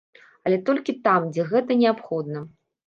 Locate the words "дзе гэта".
1.37-1.81